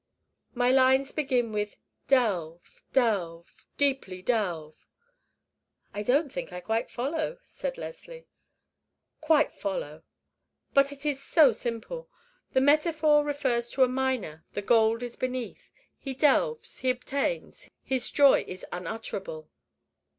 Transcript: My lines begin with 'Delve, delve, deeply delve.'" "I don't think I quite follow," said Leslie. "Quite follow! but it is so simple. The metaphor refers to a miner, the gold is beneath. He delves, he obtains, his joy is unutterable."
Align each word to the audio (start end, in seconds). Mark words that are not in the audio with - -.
My 0.55 0.71
lines 0.71 1.11
begin 1.11 1.51
with 1.51 1.75
'Delve, 2.07 2.81
delve, 2.91 3.67
deeply 3.77 4.23
delve.'" 4.23 4.87
"I 5.93 6.01
don't 6.01 6.31
think 6.31 6.51
I 6.51 6.59
quite 6.59 6.89
follow," 6.89 7.37
said 7.43 7.77
Leslie. 7.77 8.25
"Quite 9.19 9.53
follow! 9.53 10.01
but 10.73 10.91
it 10.91 11.05
is 11.05 11.21
so 11.21 11.51
simple. 11.51 12.09
The 12.53 12.61
metaphor 12.61 13.23
refers 13.23 13.69
to 13.69 13.83
a 13.83 13.87
miner, 13.87 14.43
the 14.53 14.63
gold 14.63 15.03
is 15.03 15.15
beneath. 15.15 15.71
He 15.99 16.15
delves, 16.15 16.79
he 16.79 16.89
obtains, 16.89 17.69
his 17.83 18.09
joy 18.09 18.43
is 18.47 18.65
unutterable." 18.71 19.51